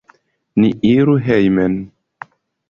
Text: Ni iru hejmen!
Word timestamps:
Ni 0.59 0.69
iru 0.93 1.15
hejmen! 1.27 1.77